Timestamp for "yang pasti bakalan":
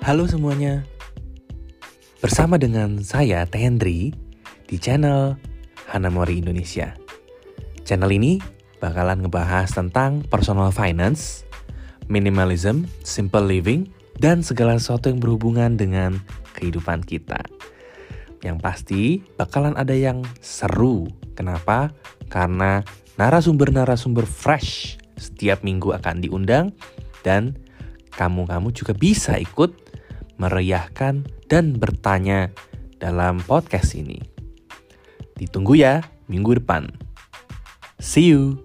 18.40-19.76